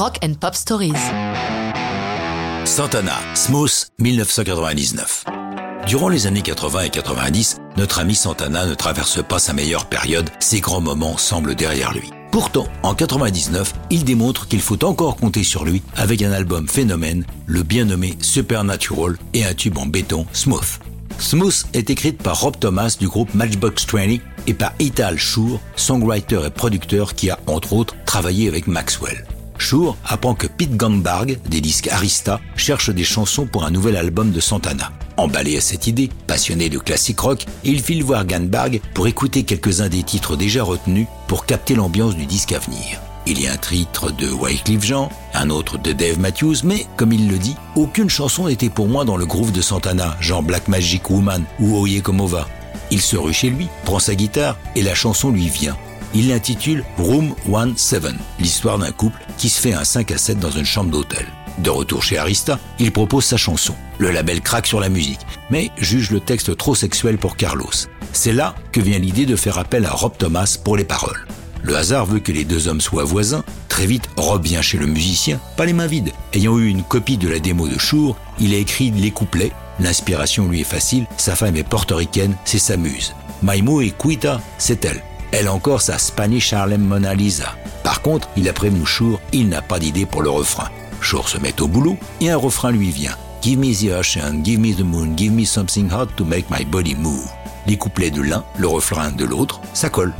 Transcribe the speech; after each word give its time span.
Rock 0.00 0.16
and 0.24 0.32
Pop 0.40 0.54
Stories. 0.54 0.94
Santana, 2.64 3.18
Smooth, 3.34 3.84
1999. 3.98 5.26
Durant 5.86 6.08
les 6.08 6.26
années 6.26 6.40
80 6.40 6.84
et 6.84 6.88
90, 6.88 7.58
notre 7.76 7.98
ami 7.98 8.14
Santana 8.14 8.64
ne 8.64 8.72
traverse 8.72 9.22
pas 9.22 9.38
sa 9.38 9.52
meilleure 9.52 9.90
période, 9.90 10.30
ses 10.38 10.60
grands 10.60 10.80
moments 10.80 11.18
semblent 11.18 11.54
derrière 11.54 11.92
lui. 11.92 12.08
Pourtant, 12.30 12.66
en 12.82 12.94
99, 12.94 13.74
il 13.90 14.04
démontre 14.04 14.48
qu'il 14.48 14.62
faut 14.62 14.82
encore 14.86 15.16
compter 15.16 15.44
sur 15.44 15.66
lui 15.66 15.82
avec 15.98 16.22
un 16.22 16.32
album 16.32 16.66
phénomène, 16.66 17.26
le 17.44 17.62
bien 17.62 17.84
nommé 17.84 18.16
Supernatural 18.22 19.18
et 19.34 19.44
un 19.44 19.52
tube 19.52 19.76
en 19.76 19.84
béton, 19.84 20.24
Smooth. 20.32 20.78
Smooth 21.18 21.66
est 21.74 21.90
écrite 21.90 22.22
par 22.22 22.40
Rob 22.40 22.56
Thomas 22.58 22.96
du 22.98 23.06
groupe 23.06 23.34
Matchbox 23.34 23.84
20 23.92 24.16
et 24.46 24.54
par 24.54 24.72
Ital 24.78 25.18
Shur, 25.18 25.60
songwriter 25.76 26.40
et 26.46 26.50
producteur 26.50 27.14
qui 27.14 27.28
a, 27.28 27.38
entre 27.46 27.74
autres, 27.74 27.94
travaillé 28.06 28.48
avec 28.48 28.66
Maxwell. 28.66 29.26
Shur 29.60 29.96
apprend 30.04 30.34
que 30.34 30.46
Pete 30.46 30.76
Gangbarg, 30.76 31.38
des 31.48 31.60
disques 31.60 31.88
Arista, 31.88 32.40
cherche 32.56 32.90
des 32.90 33.04
chansons 33.04 33.46
pour 33.46 33.64
un 33.64 33.70
nouvel 33.70 33.96
album 33.96 34.32
de 34.32 34.40
Santana. 34.40 34.90
Emballé 35.16 35.58
à 35.58 35.60
cette 35.60 35.86
idée, 35.86 36.08
passionné 36.26 36.70
de 36.70 36.78
classique 36.78 37.20
rock, 37.20 37.44
il 37.62 37.80
file 37.82 38.02
voir 38.02 38.24
Gangbarg 38.24 38.80
pour 38.94 39.06
écouter 39.06 39.42
quelques-uns 39.42 39.90
des 39.90 40.02
titres 40.02 40.34
déjà 40.34 40.64
retenus 40.64 41.06
pour 41.28 41.44
capter 41.44 41.74
l'ambiance 41.74 42.16
du 42.16 42.24
disque 42.24 42.52
à 42.52 42.58
venir. 42.58 43.00
Il 43.26 43.38
y 43.38 43.46
a 43.46 43.52
un 43.52 43.58
titre 43.58 44.10
de 44.10 44.30
Wycliffe 44.30 44.84
Jean, 44.84 45.10
un 45.34 45.50
autre 45.50 45.76
de 45.76 45.92
Dave 45.92 46.18
Matthews, 46.18 46.56
mais, 46.64 46.86
comme 46.96 47.12
il 47.12 47.28
le 47.28 47.36
dit, 47.36 47.54
aucune 47.76 48.08
chanson 48.08 48.48
n'était 48.48 48.70
pour 48.70 48.88
moi 48.88 49.04
dans 49.04 49.18
le 49.18 49.26
groove 49.26 49.52
de 49.52 49.60
Santana, 49.60 50.16
genre 50.20 50.42
Black 50.42 50.68
Magic 50.68 51.10
Woman 51.10 51.44
ou 51.60 51.76
Oye 51.76 52.00
Como 52.00 52.26
Va. 52.26 52.48
Il 52.90 53.02
se 53.02 53.16
rue 53.16 53.34
chez 53.34 53.50
lui, 53.50 53.68
prend 53.84 53.98
sa 53.98 54.14
guitare 54.14 54.56
et 54.74 54.82
la 54.82 54.94
chanson 54.94 55.30
lui 55.30 55.48
vient. 55.48 55.76
Il 56.14 56.28
l'intitule 56.28 56.84
Room 56.98 57.34
17, 57.46 58.14
l'histoire 58.38 58.78
d'un 58.78 58.92
couple 58.92 59.18
qui 59.38 59.48
se 59.48 59.60
fait 59.60 59.74
un 59.74 59.84
5 59.84 60.10
à 60.10 60.18
7 60.18 60.38
dans 60.38 60.50
une 60.50 60.64
chambre 60.64 60.90
d'hôtel. 60.90 61.26
De 61.58 61.70
retour 61.70 62.02
chez 62.02 62.18
Arista, 62.18 62.58
il 62.78 62.90
propose 62.90 63.24
sa 63.24 63.36
chanson. 63.36 63.74
Le 63.98 64.10
label 64.10 64.40
craque 64.40 64.66
sur 64.66 64.80
la 64.80 64.88
musique, 64.88 65.20
mais 65.50 65.70
juge 65.76 66.10
le 66.10 66.20
texte 66.20 66.56
trop 66.56 66.74
sexuel 66.74 67.18
pour 67.18 67.36
Carlos. 67.36 67.70
C'est 68.12 68.32
là 68.32 68.54
que 68.72 68.80
vient 68.80 68.98
l'idée 68.98 69.26
de 69.26 69.36
faire 69.36 69.58
appel 69.58 69.84
à 69.84 69.90
Rob 69.90 70.12
Thomas 70.18 70.58
pour 70.62 70.76
les 70.76 70.84
paroles. 70.84 71.26
Le 71.62 71.76
hasard 71.76 72.06
veut 72.06 72.20
que 72.20 72.32
les 72.32 72.44
deux 72.44 72.68
hommes 72.68 72.80
soient 72.80 73.04
voisins. 73.04 73.44
Très 73.68 73.86
vite, 73.86 74.08
Rob 74.16 74.42
vient 74.42 74.62
chez 74.62 74.78
le 74.78 74.86
musicien, 74.86 75.38
pas 75.56 75.66
les 75.66 75.74
mains 75.74 75.86
vides. 75.86 76.12
Ayant 76.32 76.58
eu 76.58 76.68
une 76.68 76.82
copie 76.82 77.18
de 77.18 77.28
la 77.28 77.38
démo 77.38 77.68
de 77.68 77.78
Shur, 77.78 78.16
il 78.38 78.54
a 78.54 78.56
écrit 78.56 78.90
les 78.90 79.10
couplets. 79.10 79.52
L'inspiration 79.78 80.48
lui 80.48 80.62
est 80.62 80.64
facile, 80.64 81.06
sa 81.18 81.36
femme 81.36 81.56
est 81.56 81.68
portoricaine, 81.68 82.36
c'est 82.44 82.58
sa 82.58 82.76
muse. 82.76 83.14
Maimo 83.42 83.80
et 83.80 83.90
Quita, 83.90 84.40
c'est 84.58 84.84
elle. 84.84 85.02
Elle 85.32 85.48
encore 85.48 85.80
sa 85.80 85.98
Spanish 85.98 86.52
Harlem 86.52 86.82
Mona 86.82 87.14
Lisa. 87.14 87.54
Par 87.82 88.02
contre, 88.02 88.28
il 88.36 88.48
a 88.48 88.52
prévenu 88.52 88.84
Shur, 88.84 89.20
il 89.32 89.48
n'a 89.48 89.62
pas 89.62 89.78
d'idée 89.78 90.06
pour 90.06 90.22
le 90.22 90.30
refrain. 90.30 90.68
Shur 91.00 91.28
se 91.28 91.38
met 91.38 91.60
au 91.60 91.68
boulot 91.68 91.96
et 92.20 92.30
un 92.30 92.36
refrain 92.36 92.70
lui 92.70 92.90
vient. 92.90 93.16
Give 93.42 93.58
me 93.58 93.72
the 93.72 93.92
ocean, 93.98 94.42
give 94.44 94.60
me 94.60 94.74
the 94.74 94.82
moon, 94.82 95.16
give 95.16 95.32
me 95.32 95.44
something 95.44 95.88
hot 95.90 96.08
to 96.16 96.24
make 96.24 96.50
my 96.50 96.64
body 96.64 96.94
move. 96.94 97.26
Les 97.66 97.76
couplets 97.76 98.10
de 98.10 98.20
l'un, 98.20 98.44
le 98.58 98.66
refrain 98.66 99.10
de 99.10 99.24
l'autre, 99.24 99.60
ça 99.72 99.88
colle. 99.88 100.12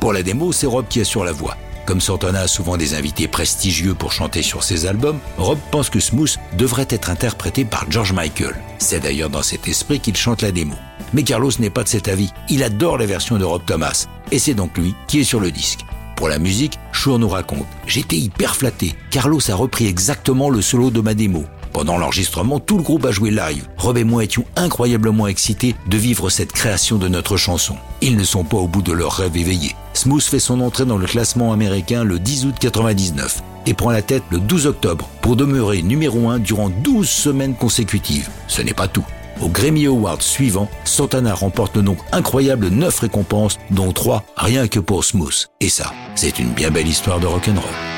Pour 0.00 0.12
la 0.12 0.22
démo, 0.22 0.52
c'est 0.52 0.66
Rob 0.66 0.86
qui 0.88 1.00
assure 1.00 1.24
la 1.24 1.32
voix. 1.32 1.56
Comme 1.86 2.00
Santana 2.00 2.40
a 2.40 2.48
souvent 2.48 2.76
des 2.76 2.94
invités 2.94 3.28
prestigieux 3.28 3.94
pour 3.94 4.12
chanter 4.12 4.42
sur 4.42 4.64
ses 4.64 4.86
albums, 4.86 5.20
Rob 5.38 5.58
pense 5.70 5.88
que 5.88 6.00
Smooth 6.00 6.36
devrait 6.58 6.88
être 6.90 7.10
interprété 7.10 7.64
par 7.64 7.86
George 7.88 8.12
Michael. 8.12 8.56
C'est 8.78 9.00
d'ailleurs 9.00 9.30
dans 9.30 9.42
cet 9.42 9.68
esprit 9.68 10.00
qu'il 10.00 10.16
chante 10.16 10.42
la 10.42 10.50
démo. 10.50 10.74
Mais 11.14 11.22
Carlos 11.22 11.50
n'est 11.58 11.70
pas 11.70 11.84
de 11.84 11.88
cet 11.88 12.08
avis. 12.08 12.30
Il 12.48 12.62
adore 12.62 12.98
la 12.98 13.06
version 13.06 13.38
de 13.38 13.44
Rob 13.44 13.62
Thomas. 13.66 14.06
Et 14.32 14.38
c'est 14.38 14.54
donc 14.54 14.76
lui 14.76 14.94
qui 15.06 15.20
est 15.20 15.24
sur 15.24 15.40
le 15.40 15.50
disque. 15.50 15.80
Pour 16.16 16.28
la 16.28 16.38
musique, 16.38 16.78
Shur 16.92 17.18
nous 17.18 17.28
raconte 17.28 17.66
J'étais 17.86 18.16
hyper 18.16 18.56
flatté. 18.56 18.94
Carlos 19.10 19.40
a 19.50 19.54
repris 19.54 19.86
exactement 19.86 20.48
le 20.48 20.62
solo 20.62 20.90
de 20.90 21.00
ma 21.00 21.14
démo. 21.14 21.44
Pendant 21.74 21.98
l'enregistrement, 21.98 22.58
tout 22.58 22.78
le 22.78 22.82
groupe 22.82 23.04
a 23.04 23.10
joué 23.10 23.30
live. 23.30 23.68
Rob 23.76 23.98
et 23.98 24.04
moi 24.04 24.24
étions 24.24 24.46
incroyablement 24.56 25.26
excités 25.26 25.74
de 25.86 25.98
vivre 25.98 26.30
cette 26.30 26.52
création 26.52 26.96
de 26.96 27.06
notre 27.06 27.36
chanson. 27.36 27.76
Ils 28.00 28.16
ne 28.16 28.24
sont 28.24 28.44
pas 28.44 28.56
au 28.56 28.66
bout 28.66 28.80
de 28.80 28.92
leur 28.92 29.12
rêve 29.12 29.36
éveillé. 29.36 29.76
Smooth 29.92 30.22
fait 30.22 30.38
son 30.38 30.62
entrée 30.62 30.86
dans 30.86 30.96
le 30.96 31.06
classement 31.06 31.52
américain 31.52 32.02
le 32.02 32.18
10 32.18 32.46
août 32.46 32.54
99 32.58 33.42
et 33.66 33.74
prend 33.74 33.90
la 33.90 34.00
tête 34.00 34.22
le 34.30 34.38
12 34.38 34.66
octobre 34.68 35.10
pour 35.20 35.36
demeurer 35.36 35.82
numéro 35.82 36.30
1 36.30 36.38
durant 36.38 36.70
12 36.70 37.06
semaines 37.06 37.54
consécutives. 37.54 38.30
Ce 38.48 38.62
n'est 38.62 38.72
pas 38.72 38.88
tout. 38.88 39.04
Au 39.42 39.48
Grammy 39.48 39.86
Awards 39.86 40.22
suivant, 40.22 40.68
Santana 40.84 41.34
remporte 41.34 41.76
le 41.76 41.82
nombre 41.82 42.04
incroyable 42.12 42.68
9 42.68 43.00
récompenses, 43.00 43.58
dont 43.70 43.92
3 43.92 44.24
rien 44.36 44.68
que 44.68 44.80
pour 44.80 45.04
Smooth. 45.04 45.46
Et 45.60 45.68
ça, 45.68 45.92
c'est 46.14 46.38
une 46.38 46.50
bien 46.50 46.70
belle 46.70 46.88
histoire 46.88 47.20
de 47.20 47.26
rock'n'roll. 47.26 47.95